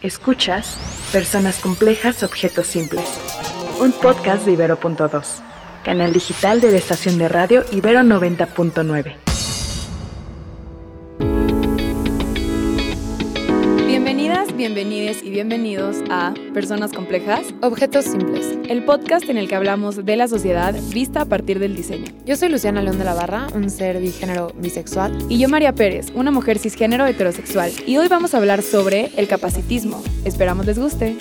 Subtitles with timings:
[0.00, 0.76] Escuchas
[1.12, 3.04] Personas Complejas, Objetos Simples,
[3.80, 5.42] un podcast de Ibero.2,
[5.84, 9.27] canal digital de la estación de radio Ibero 90.9.
[15.28, 20.26] y bienvenidos a Personas Complejas, Objetos Simples, el podcast en el que hablamos de la
[20.26, 22.06] sociedad vista a partir del diseño.
[22.24, 26.12] Yo soy Luciana León de la Barra, un ser bigénero bisexual, y yo María Pérez,
[26.14, 30.02] una mujer cisgénero heterosexual, y hoy vamos a hablar sobre el capacitismo.
[30.24, 31.16] Esperamos les guste.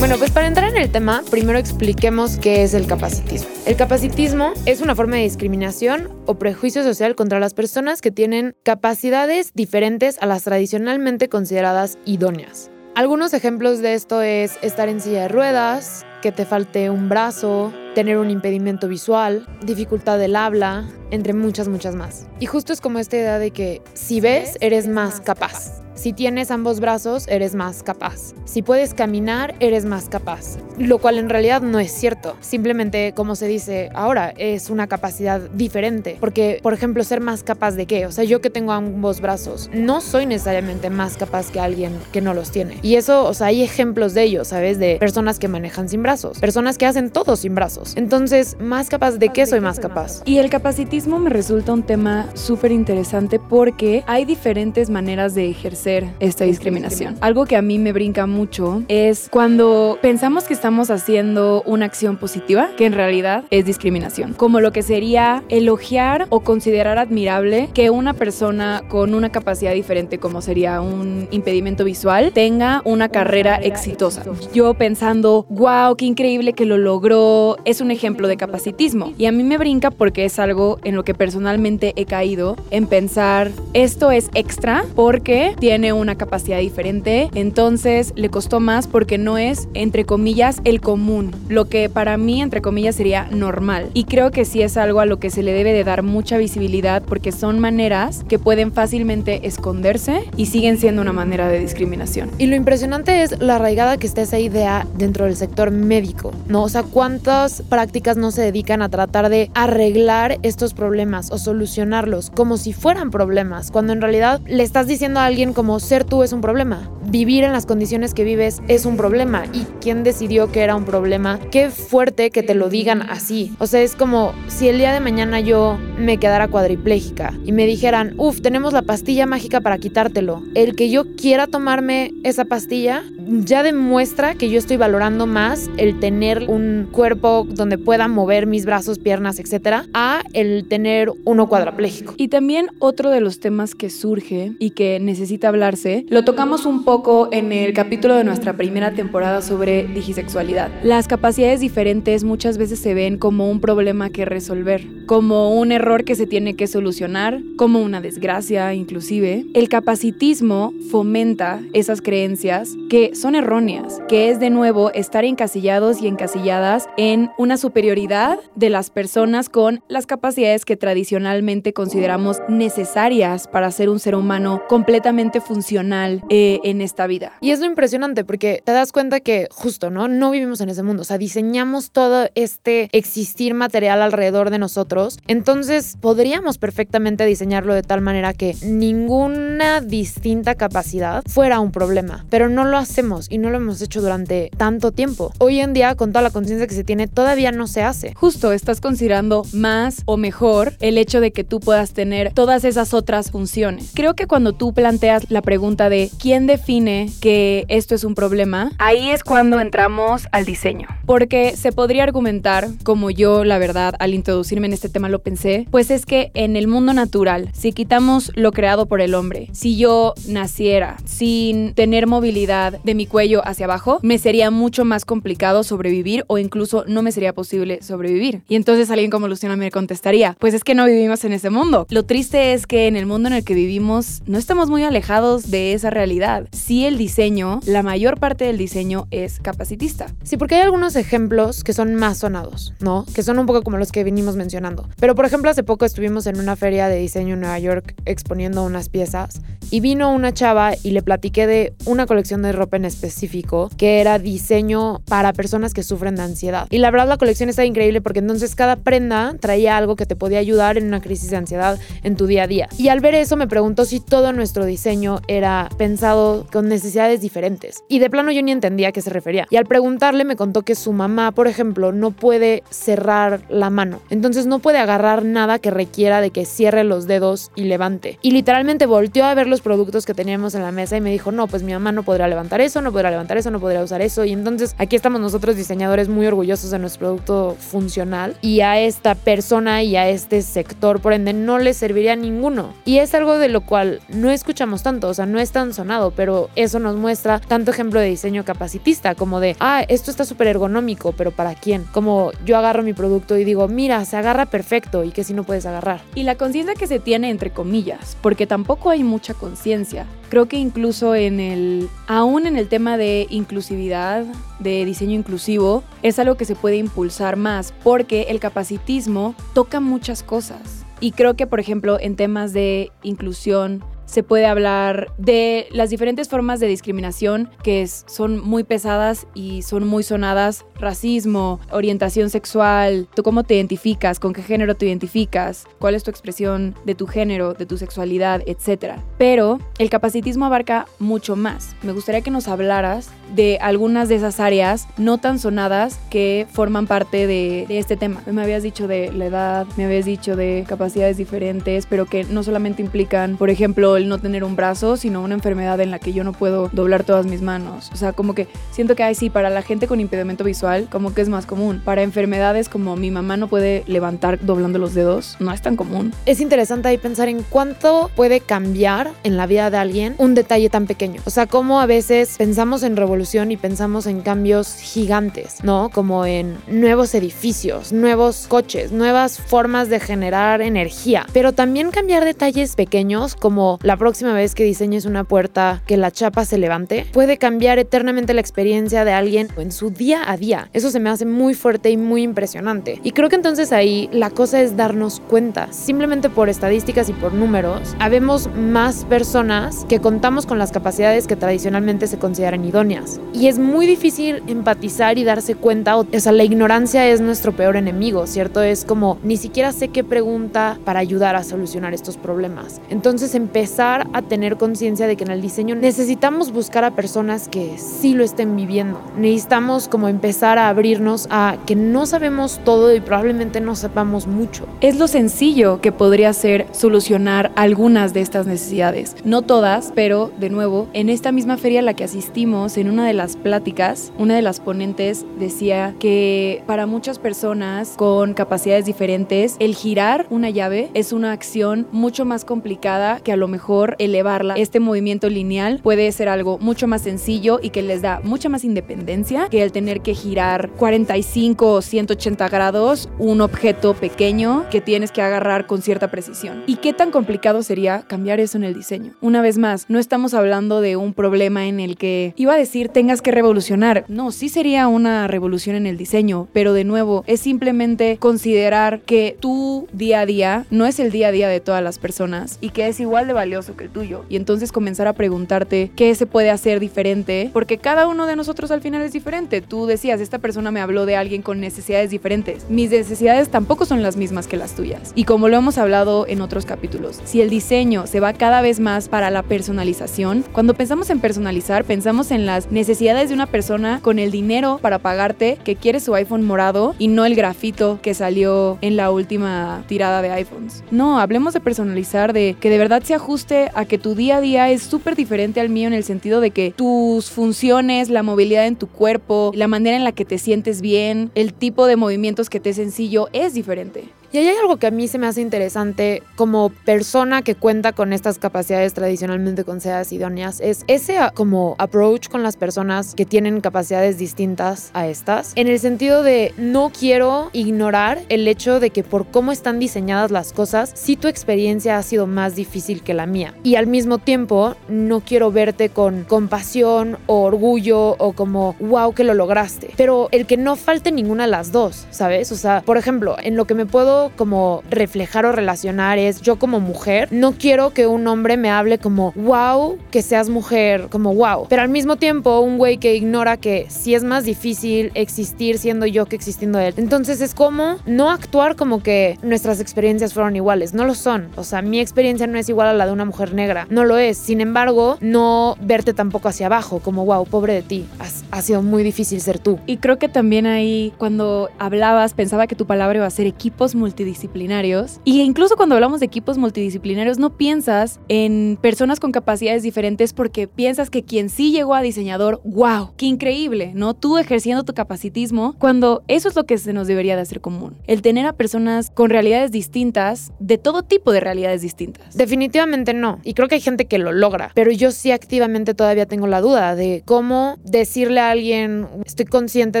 [0.06, 3.48] Bueno, pues para entrar en el tema, primero expliquemos qué es el capacitismo.
[3.66, 8.54] El capacitismo es una forma de discriminación o prejuicio social contra las personas que tienen
[8.62, 12.70] capacidades diferentes a las tradicionalmente consideradas idóneas.
[12.94, 17.72] Algunos ejemplos de esto es estar en silla de ruedas, que te falte un brazo,
[17.96, 22.28] tener un impedimento visual, dificultad del habla, entre muchas, muchas más.
[22.38, 25.84] Y justo es como esta idea de que si ves, eres más capaz.
[25.96, 28.34] Si tienes ambos brazos, eres más capaz.
[28.44, 30.58] Si puedes caminar, eres más capaz.
[30.76, 32.36] Lo cual en realidad no es cierto.
[32.42, 36.18] Simplemente, como se dice ahora, es una capacidad diferente.
[36.20, 38.04] Porque, por ejemplo, ser más capaz de qué?
[38.04, 42.20] O sea, yo que tengo ambos brazos, no soy necesariamente más capaz que alguien que
[42.20, 42.76] no los tiene.
[42.82, 44.78] Y eso, o sea, hay ejemplos de ello, ¿sabes?
[44.78, 47.94] De personas que manejan sin brazos, personas que hacen todo sin brazos.
[47.96, 50.20] Entonces, ¿más capaz de qué soy más capaz?
[50.26, 55.85] Y el capacitismo me resulta un tema súper interesante porque hay diferentes maneras de ejercer
[55.86, 57.16] esta discriminación.
[57.20, 62.16] Algo que a mí me brinca mucho es cuando pensamos que estamos haciendo una acción
[62.16, 64.34] positiva, que en realidad es discriminación.
[64.34, 70.18] Como lo que sería elogiar o considerar admirable que una persona con una capacidad diferente,
[70.18, 74.24] como sería un impedimento visual, tenga una carrera exitosa.
[74.52, 79.12] Yo pensando, wow, qué increíble que lo logró, es un ejemplo de capacitismo.
[79.18, 82.86] Y a mí me brinca porque es algo en lo que personalmente he caído en
[82.86, 89.18] pensar, esto es extra porque tiene tiene una capacidad diferente, entonces le costó más porque
[89.18, 93.90] no es, entre comillas, el común, lo que para mí, entre comillas, sería normal.
[93.92, 96.38] Y creo que sí es algo a lo que se le debe de dar mucha
[96.38, 102.30] visibilidad porque son maneras que pueden fácilmente esconderse y siguen siendo una manera de discriminación.
[102.38, 106.62] Y lo impresionante es la arraigada que está esa idea dentro del sector médico, ¿no?
[106.62, 112.30] O sea, cuántas prácticas no se dedican a tratar de arreglar estos problemas o solucionarlos
[112.30, 116.22] como si fueran problemas, cuando en realidad le estás diciendo a alguien como ser tú
[116.22, 116.88] es un problema.
[117.08, 119.46] Vivir en las condiciones que vives es un problema.
[119.52, 121.40] ¿Y quién decidió que era un problema?
[121.50, 123.52] Qué fuerte que te lo digan así.
[123.58, 127.66] O sea, es como si el día de mañana yo me quedara cuadriplégica y me
[127.66, 130.44] dijeran, uff, tenemos la pastilla mágica para quitártelo.
[130.54, 135.98] El que yo quiera tomarme esa pastilla ya demuestra que yo estoy valorando más el
[136.00, 142.14] tener un cuerpo donde pueda mover mis brazos, piernas, etcétera, a el tener uno cuadrapléjico.
[142.16, 146.84] Y también otro de los temas que surge y que necesita hablarse, lo tocamos un
[146.84, 150.70] poco en el capítulo de nuestra primera temporada sobre digisexualidad.
[150.82, 156.04] Las capacidades diferentes muchas veces se ven como un problema que resolver, como un error
[156.04, 159.46] que se tiene que solucionar, como una desgracia inclusive.
[159.54, 166.06] El capacitismo fomenta esas creencias que son erróneas, que es de nuevo estar encasillados y
[166.06, 173.70] encasilladas en una superioridad de las personas con las capacidades que tradicionalmente consideramos necesarias para
[173.70, 177.32] ser un ser humano completamente funcional eh, en esta vida.
[177.40, 180.08] Y es lo impresionante porque te das cuenta que justo, ¿no?
[180.08, 185.18] No vivimos en ese mundo, o sea, diseñamos todo este existir material alrededor de nosotros,
[185.26, 192.48] entonces podríamos perfectamente diseñarlo de tal manera que ninguna distinta capacidad fuera un problema, pero
[192.48, 195.32] no lo hacemos y no lo hemos hecho durante tanto tiempo.
[195.38, 198.14] Hoy en día, con toda la conciencia que se tiene, todavía no se hace.
[198.14, 202.94] Justo, estás considerando más o mejor el hecho de que tú puedas tener todas esas
[202.94, 203.92] otras funciones.
[203.94, 208.72] Creo que cuando tú planteas la pregunta de quién define que esto es un problema,
[208.78, 210.88] ahí es cuando entramos al diseño.
[211.06, 215.68] Porque se podría argumentar, como yo la verdad al introducirme en este tema lo pensé,
[215.70, 219.76] pues es que en el mundo natural, si quitamos lo creado por el hombre, si
[219.76, 225.62] yo naciera sin tener movilidad de mi cuello hacia abajo, me sería mucho más complicado
[225.62, 228.42] sobrevivir o incluso no me sería posible sobrevivir.
[228.48, 231.86] Y entonces alguien como Luciana me contestaría, pues es que no vivimos en ese mundo.
[231.90, 235.50] Lo triste es que en el mundo en el que vivimos no estamos muy alejados
[235.50, 236.48] de esa realidad.
[236.52, 240.06] Si el diseño, la mayor parte del diseño es capacitista.
[240.22, 243.04] Sí, porque hay algunos ejemplos que son más sonados, ¿no?
[243.14, 244.88] Que son un poco como los que venimos mencionando.
[244.98, 248.64] Pero por ejemplo, hace poco estuvimos en una feria de diseño en Nueva York exponiendo
[248.64, 249.40] unas piezas
[249.70, 254.00] y vino una chava y le platiqué de una colección de ropa en específico que
[254.00, 256.66] era diseño para personas que sufren de ansiedad.
[256.70, 260.16] Y la verdad la colección está increíble porque entonces cada prenda traía algo que te
[260.16, 262.68] podía ayudar en una crisis de ansiedad en tu día a día.
[262.78, 267.82] Y al ver eso me preguntó si todo nuestro diseño era pensado con necesidades diferentes.
[267.88, 269.46] Y de plano yo ni entendía a qué se refería.
[269.50, 274.00] Y al preguntarle me contó que su mamá, por ejemplo, no puede cerrar la mano.
[274.10, 278.18] Entonces no puede agarrar nada que requiera de que cierre los dedos y levante.
[278.22, 281.32] Y literalmente volteó a ver los productos que teníamos en la mesa y me dijo,
[281.32, 284.02] no, pues mi mamá no podrá levantar eso, no podrá levantar eso, no podrá usar
[284.02, 284.24] eso.
[284.24, 289.14] Y entonces aquí estamos nosotros diseñadores muy orgullosos de nuestro producto funcional y a esta
[289.14, 292.72] persona y a este sector, por ende, no le serviría ninguno.
[292.84, 296.10] Y es algo de lo cual no escuchamos tanto, o sea, no es tan sonado,
[296.10, 300.48] pero eso nos muestra tanto ejemplo de diseño capacitista como de, ah, esto está súper
[300.48, 301.84] ergonómico, pero ¿para quién?
[301.92, 305.44] Como yo agarro mi producto y digo, mira, se agarra perfecto y que si no
[305.44, 306.00] puedes agarrar.
[306.14, 310.06] Y la conciencia que se tiene entre comillas, porque tampoco hay mucha conciencia.
[310.28, 314.24] Creo que incluso en el, aún en el tema de inclusividad,
[314.58, 320.22] de diseño inclusivo, es algo que se puede impulsar más, porque el capacitismo toca muchas
[320.22, 320.84] cosas.
[321.00, 326.28] Y creo que, por ejemplo, en temas de inclusión, se puede hablar de las diferentes
[326.28, 330.64] formas de discriminación que son muy pesadas y son muy sonadas.
[330.78, 336.10] Racismo, orientación sexual, tú cómo te identificas, con qué género te identificas, cuál es tu
[336.10, 338.94] expresión de tu género, de tu sexualidad, etc.
[339.18, 341.74] Pero el capacitismo abarca mucho más.
[341.82, 346.86] Me gustaría que nos hablaras de algunas de esas áreas no tan sonadas que forman
[346.86, 348.22] parte de, de este tema.
[348.26, 352.42] Me habías dicho de la edad, me habías dicho de capacidades diferentes, pero que no
[352.42, 356.12] solamente implican, por ejemplo, el no tener un brazo, sino una enfermedad en la que
[356.12, 357.90] yo no puedo doblar todas mis manos.
[357.92, 361.14] O sea, como que siento que, ay, sí, para la gente con impedimento visual, como
[361.14, 361.80] que es más común.
[361.84, 366.12] Para enfermedades como mi mamá no puede levantar doblando los dedos, no es tan común.
[366.26, 370.70] Es interesante ahí pensar en cuánto puede cambiar en la vida de alguien un detalle
[370.70, 371.22] tan pequeño.
[371.24, 375.90] O sea, como a veces pensamos en revolución y pensamos en cambios gigantes, ¿no?
[375.92, 381.26] Como en nuevos edificios, nuevos coches, nuevas formas de generar energía.
[381.32, 386.10] Pero también cambiar detalles pequeños como la próxima vez que diseñes una puerta que la
[386.10, 390.68] chapa se levante, puede cambiar eternamente la experiencia de alguien en su día a día.
[390.72, 392.98] Eso se me hace muy fuerte y muy impresionante.
[393.04, 395.72] Y creo que entonces ahí la cosa es darnos cuenta.
[395.72, 401.36] Simplemente por estadísticas y por números, habemos más personas que contamos con las capacidades que
[401.36, 403.20] tradicionalmente se consideran idóneas.
[403.32, 407.76] Y es muy difícil empatizar y darse cuenta, o sea, la ignorancia es nuestro peor
[407.76, 408.64] enemigo, ¿cierto?
[408.64, 412.80] Es como ni siquiera sé qué pregunta para ayudar a solucionar estos problemas.
[412.90, 413.36] Entonces
[413.76, 418.14] empezar a tener conciencia de que en el diseño necesitamos buscar a personas que sí
[418.14, 418.98] lo estén viviendo.
[419.18, 424.66] Necesitamos como empezar a abrirnos a que no sabemos todo y probablemente no sepamos mucho.
[424.80, 429.14] Es lo sencillo que podría ser solucionar algunas de estas necesidades.
[429.24, 433.06] No todas, pero de nuevo, en esta misma feria a la que asistimos, en una
[433.06, 439.56] de las pláticas, una de las ponentes decía que para muchas personas con capacidades diferentes,
[439.58, 444.54] el girar una llave es una acción mucho más complicada que a lo mejor elevarla.
[444.54, 448.62] Este movimiento lineal puede ser algo mucho más sencillo y que les da mucha más
[448.62, 455.10] independencia que el tener que girar 45 o 180 grados un objeto pequeño que tienes
[455.10, 456.62] que agarrar con cierta precisión.
[456.68, 459.14] ¿Y qué tan complicado sería cambiar eso en el diseño?
[459.20, 462.90] Una vez más, no estamos hablando de un problema en el que iba a decir
[462.90, 464.04] tengas que revolucionar.
[464.06, 469.36] No, sí sería una revolución en el diseño, pero de nuevo es simplemente considerar que
[469.40, 472.70] tu día a día no es el día a día de todas las personas y
[472.70, 474.24] que es igual de valioso que el tuyo.
[474.28, 478.70] Y entonces comenzar a preguntarte qué se puede hacer diferente, porque cada uno de nosotros
[478.70, 479.60] al final es diferente.
[479.62, 482.68] Tú decías, esta persona me habló de alguien con necesidades diferentes.
[482.68, 485.12] Mis necesidades tampoco son las mismas que las tuyas.
[485.14, 488.80] Y como lo hemos hablado en otros capítulos, si el diseño se va cada vez
[488.80, 494.00] más para la personalización, cuando pensamos en personalizar, pensamos en las necesidades de una persona
[494.02, 498.14] con el dinero para pagarte que quiere su iPhone morado y no el grafito que
[498.14, 500.84] salió en la última tirada de iPhones.
[500.90, 504.40] No, hablemos de personalizar, de que de verdad se ajuste a que tu día a
[504.40, 508.66] día es súper diferente al mío en el sentido de que tus funciones, la movilidad
[508.66, 512.50] en tu cuerpo, la manera en la que te sientes bien, el tipo de movimientos
[512.50, 514.08] que te es sencillo es diferente.
[514.36, 518.12] Y hay algo que a mí se me hace interesante como persona que cuenta con
[518.12, 524.18] estas capacidades tradicionalmente consideradas idóneas, es ese como approach con las personas que tienen capacidades
[524.18, 529.26] distintas a estas, en el sentido de no quiero ignorar el hecho de que por
[529.26, 533.54] cómo están diseñadas las cosas, si tu experiencia ha sido más difícil que la mía.
[533.62, 539.24] Y al mismo tiempo, no quiero verte con compasión o orgullo o como, wow, que
[539.24, 539.94] lo lograste.
[539.96, 542.52] Pero el que no falte ninguna de las dos, ¿sabes?
[542.52, 546.56] O sea, por ejemplo, en lo que me puedo como reflejar o relacionar es yo
[546.56, 551.34] como mujer, no quiero que un hombre me hable como wow, que seas mujer, como
[551.34, 551.66] wow.
[551.68, 556.06] Pero al mismo tiempo, un güey que ignora que si es más difícil existir siendo
[556.06, 556.94] yo que existiendo él.
[556.96, 560.94] Entonces es como no actuar como que nuestras experiencias fueron iguales.
[560.94, 561.48] No lo son.
[561.56, 563.86] O sea, mi experiencia no es igual a la de una mujer negra.
[563.90, 564.36] No lo es.
[564.36, 568.06] Sin embargo, no verte tampoco hacia abajo, como wow, pobre de ti.
[568.50, 569.78] ha sido muy difícil ser tú.
[569.86, 573.94] Y creo que también ahí, cuando hablabas, pensaba que tu palabra iba a ser equipos
[574.16, 575.20] multidisciplinarios.
[575.24, 580.66] Y incluso cuando hablamos de equipos multidisciplinarios, no piensas en personas con capacidades diferentes porque
[580.66, 584.14] piensas que quien sí llegó a diseñador, wow, qué increíble, ¿no?
[584.14, 587.94] Tú ejerciendo tu capacitismo, cuando eso es lo que se nos debería de hacer común.
[588.06, 592.36] El tener a personas con realidades distintas, de todo tipo de realidades distintas.
[592.36, 593.40] Definitivamente no.
[593.44, 596.62] Y creo que hay gente que lo logra, pero yo sí activamente todavía tengo la
[596.62, 600.00] duda de cómo decirle a alguien, estoy consciente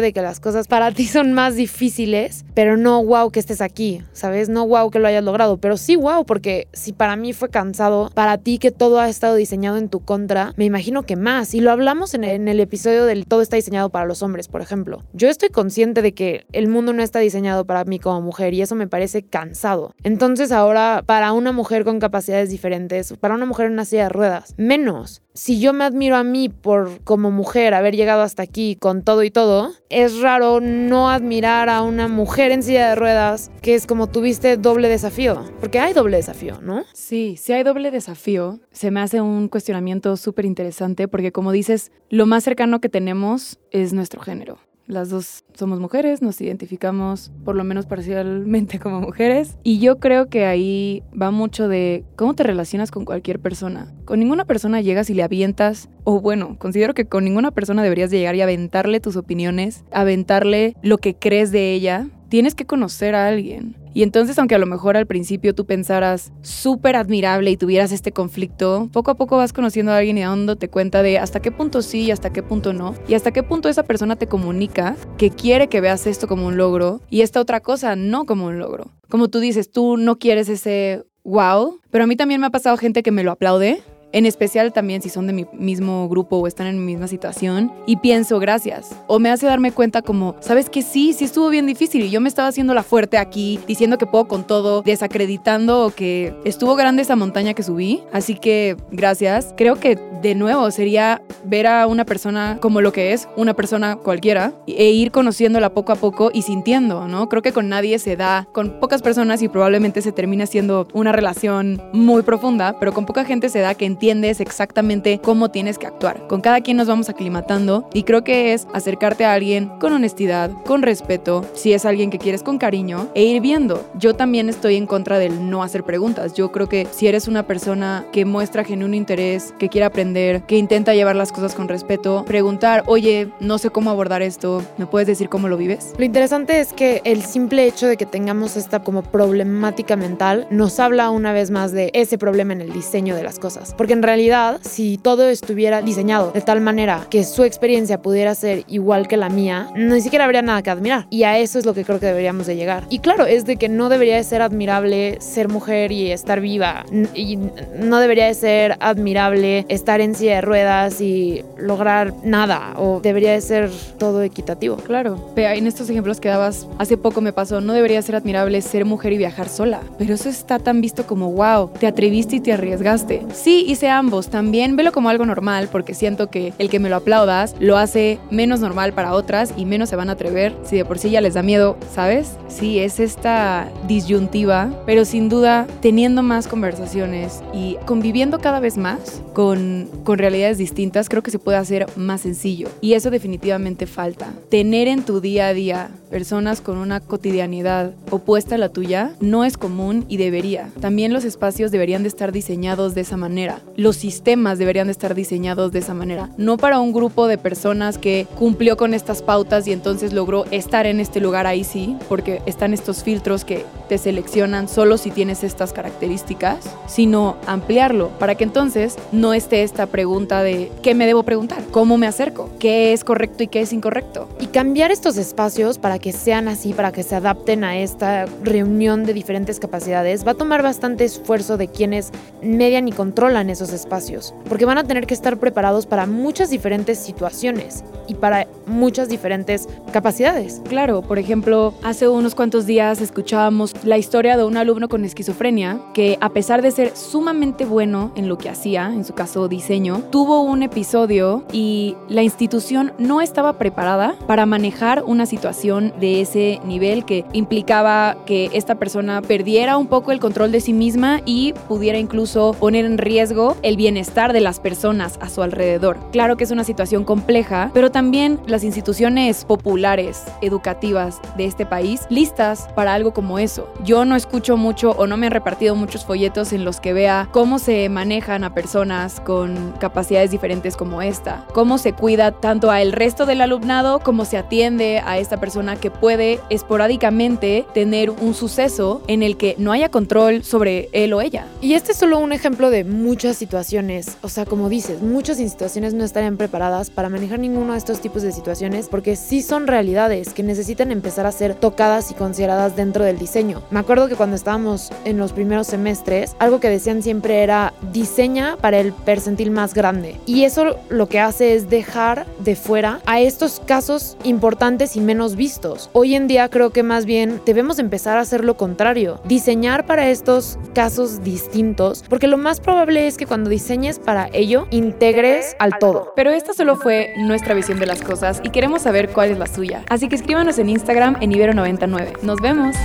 [0.00, 3.95] de que las cosas para ti son más difíciles, pero no wow que estés aquí,
[4.12, 4.48] ¿sabes?
[4.48, 8.10] No wow que lo hayas logrado, pero sí wow, porque si para mí fue cansado,
[8.14, 11.54] para ti que todo ha estado diseñado en tu contra, me imagino que más.
[11.54, 14.48] Y lo hablamos en el, en el episodio del todo está diseñado para los hombres,
[14.48, 15.02] por ejemplo.
[15.12, 18.62] Yo estoy consciente de que el mundo no está diseñado para mí como mujer y
[18.62, 19.94] eso me parece cansado.
[20.02, 24.08] Entonces ahora, para una mujer con capacidades diferentes, para una mujer en una silla de
[24.10, 28.74] ruedas, menos si yo me admiro a mí por como mujer haber llegado hasta aquí
[28.74, 33.50] con todo y todo, es raro no admirar a una mujer en silla de ruedas
[33.60, 36.82] que es como tuviste doble desafío, porque hay doble desafío, ¿no?
[36.92, 38.60] Sí, sí hay doble desafío.
[38.72, 43.58] Se me hace un cuestionamiento súper interesante porque como dices, lo más cercano que tenemos
[43.70, 44.58] es nuestro género.
[44.86, 49.56] Las dos somos mujeres, nos identificamos por lo menos parcialmente como mujeres.
[49.64, 53.92] Y yo creo que ahí va mucho de cómo te relacionas con cualquier persona.
[54.04, 58.12] Con ninguna persona llegas y le avientas, o bueno, considero que con ninguna persona deberías
[58.12, 62.08] llegar y aventarle tus opiniones, aventarle lo que crees de ella.
[62.28, 63.76] Tienes que conocer a alguien.
[63.94, 68.12] Y entonces, aunque a lo mejor al principio tú pensaras súper admirable y tuvieras este
[68.12, 71.80] conflicto, poco a poco vas conociendo a alguien y dándote cuenta de hasta qué punto
[71.80, 72.94] sí y hasta qué punto no.
[73.08, 76.56] Y hasta qué punto esa persona te comunica que quiere que veas esto como un
[76.56, 78.90] logro y esta otra cosa no como un logro.
[79.08, 82.76] Como tú dices, tú no quieres ese wow, pero a mí también me ha pasado
[82.76, 83.82] gente que me lo aplaude
[84.16, 87.70] en especial también si son de mi mismo grupo o están en mi misma situación,
[87.84, 88.96] y pienso gracias.
[89.08, 92.22] O me hace darme cuenta como, sabes que sí, sí estuvo bien difícil y yo
[92.22, 97.02] me estaba haciendo la fuerte aquí, diciendo que puedo con todo, desacreditando que estuvo grande
[97.02, 99.52] esa montaña que subí, así que gracias.
[99.54, 103.96] Creo que de nuevo sería ver a una persona como lo que es, una persona
[103.96, 107.28] cualquiera, e ir conociéndola poco a poco y sintiendo, ¿no?
[107.28, 111.12] Creo que con nadie se da, con pocas personas y probablemente se termina siendo una
[111.12, 115.86] relación muy profunda, pero con poca gente se da que entiendes exactamente cómo tienes que
[115.88, 116.28] actuar.
[116.28, 120.52] Con cada quien nos vamos aclimatando y creo que es acercarte a alguien con honestidad,
[120.64, 123.84] con respeto, si es alguien que quieres con cariño e ir viendo.
[123.98, 126.34] Yo también estoy en contra del no hacer preguntas.
[126.34, 130.56] Yo creo que si eres una persona que muestra genuino interés, que quiere aprender, que
[130.56, 135.08] intenta llevar las cosas con respeto, preguntar, oye, no sé cómo abordar esto, ¿me puedes
[135.08, 135.94] decir cómo lo vives?
[135.98, 140.78] Lo interesante es que el simple hecho de que tengamos esta como problemática mental nos
[140.78, 143.74] habla una vez más de ese problema en el diseño de las cosas.
[143.92, 149.08] En realidad, si todo estuviera diseñado de tal manera que su experiencia pudiera ser igual
[149.08, 151.06] que la mía, ni siquiera habría nada que admirar.
[151.10, 152.84] Y a eso es lo que creo que deberíamos de llegar.
[152.90, 156.84] Y claro, es de que no debería de ser admirable ser mujer y estar viva.
[157.14, 157.38] Y
[157.78, 162.74] no debería de ser admirable estar en silla de ruedas y lograr nada.
[162.76, 164.76] O debería de ser todo equitativo.
[164.76, 165.32] Claro.
[165.36, 169.12] En estos ejemplos que dabas, hace poco me pasó, no debería ser admirable ser mujer
[169.12, 169.80] y viajar sola.
[169.98, 173.22] Pero eso está tan visto como, wow, te atreviste y te arriesgaste.
[173.32, 174.28] Sí, y hice ambos.
[174.28, 178.18] También velo como algo normal porque siento que el que me lo aplaudas lo hace
[178.30, 181.20] menos normal para otras y menos se van a atrever si de por sí ya
[181.20, 182.36] les da miedo, ¿sabes?
[182.48, 189.22] Sí, es esta disyuntiva, pero sin duda teniendo más conversaciones y conviviendo cada vez más
[189.34, 192.68] con, con realidades distintas, creo que se puede hacer más sencillo.
[192.80, 194.32] Y eso definitivamente falta.
[194.48, 199.44] Tener en tu día a día personas con una cotidianidad opuesta a la tuya no
[199.44, 200.70] es común y debería.
[200.80, 203.60] También los espacios deberían de estar diseñados de esa manera.
[203.76, 206.30] Los sistemas deberían de estar diseñados de esa manera.
[206.38, 210.86] No para un grupo de personas que cumplió con estas pautas y entonces logró estar
[210.86, 215.44] en este lugar ahí sí, porque están estos filtros que te seleccionan solo si tienes
[215.44, 221.22] estas características, sino ampliarlo para que entonces no esté esta pregunta de ¿qué me debo
[221.22, 221.62] preguntar?
[221.70, 222.48] ¿Cómo me acerco?
[222.58, 224.26] ¿Qué es correcto y qué es incorrecto?
[224.40, 229.04] Y cambiar estos espacios para que sean así, para que se adapten a esta reunión
[229.04, 234.34] de diferentes capacidades, va a tomar bastante esfuerzo de quienes median y controlan esos espacios,
[234.48, 239.68] porque van a tener que estar preparados para muchas diferentes situaciones y para muchas diferentes
[239.92, 240.60] capacidades.
[240.68, 245.80] Claro, por ejemplo, hace unos cuantos días escuchábamos la historia de un alumno con esquizofrenia
[245.94, 250.02] que a pesar de ser sumamente bueno en lo que hacía, en su caso diseño,
[250.10, 256.60] tuvo un episodio y la institución no estaba preparada para manejar una situación de ese
[256.64, 261.54] nivel que implicaba que esta persona perdiera un poco el control de sí misma y
[261.68, 265.98] pudiera incluso poner en riesgo el bienestar de las personas a su alrededor.
[266.12, 272.06] Claro que es una situación compleja, pero también las instituciones populares, educativas de este país,
[272.08, 273.68] listas para algo como eso.
[273.84, 277.28] Yo no escucho mucho o no me han repartido muchos folletos en los que vea
[277.32, 282.80] cómo se manejan a personas con capacidades diferentes como esta, cómo se cuida tanto a
[282.80, 288.32] el resto del alumnado como se atiende a esta persona que puede esporádicamente tener un
[288.32, 291.46] suceso en el que no haya control sobre él o ella.
[291.60, 295.92] Y este es solo un ejemplo de muchas situaciones, o sea, como dices, muchas instituciones
[295.92, 298.45] no estarían preparadas para manejar ninguno de estos tipos de situaciones
[298.90, 303.62] porque sí son realidades que necesitan empezar a ser tocadas y consideradas dentro del diseño.
[303.70, 308.56] Me acuerdo que cuando estábamos en los primeros semestres, algo que decían siempre era diseña
[308.60, 310.20] para el percentil más grande.
[310.26, 315.34] Y eso lo que hace es dejar de fuera a estos casos importantes y menos
[315.34, 315.90] vistos.
[315.92, 320.08] Hoy en día creo que más bien debemos empezar a hacer lo contrario, diseñar para
[320.08, 325.78] estos casos distintos, porque lo más probable es que cuando diseñes para ello, integres al
[325.78, 326.12] todo.
[326.14, 329.46] Pero esta solo fue nuestra visión de las cosas y queremos saber cuál es la
[329.46, 329.84] suya.
[329.88, 332.22] Así que escríbanos en Instagram en Ibero99.
[332.22, 332.76] Nos vemos.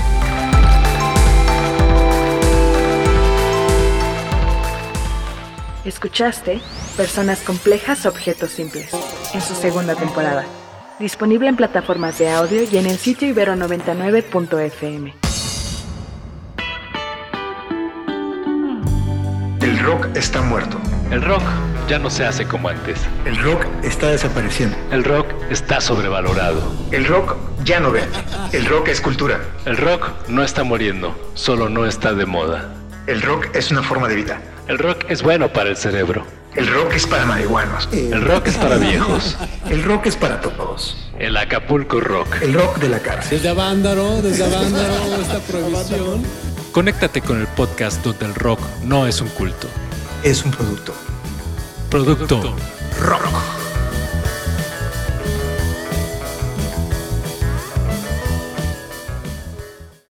[5.85, 6.61] Escuchaste
[6.95, 8.91] Personas Complejas, Objetos Simples,
[9.33, 10.45] en su segunda temporada.
[10.99, 15.13] Disponible en plataformas de audio y en el sitio ibero99.fm.
[19.61, 20.77] El rock está muerto.
[21.09, 21.41] El rock
[21.87, 22.99] ya no se hace como antes.
[23.25, 24.75] El rock está desapareciendo.
[24.91, 26.61] El rock está sobrevalorado.
[26.91, 28.17] El rock ya no vende.
[28.51, 29.39] El rock es cultura.
[29.65, 32.73] El rock no está muriendo, solo no está de moda.
[33.07, 34.41] El rock es una forma de vida.
[34.67, 36.25] El rock es bueno para el cerebro.
[36.55, 37.87] El rock es para marihuanos.
[37.93, 39.37] El rock es para viejos.
[39.69, 40.97] El rock es para todos.
[41.17, 42.41] El Acapulco Rock.
[42.41, 43.37] El rock de la cárcel.
[43.37, 46.23] Desde Avándaro, desde Avándaro, esta prohibición.
[46.71, 49.67] Conéctate con el podcast donde el rock no es un culto.
[50.23, 50.93] Es un producto.
[51.91, 52.55] Producto
[52.99, 53.60] Rock.